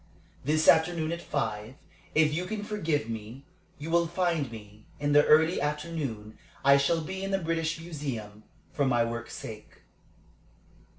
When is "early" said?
5.27-5.61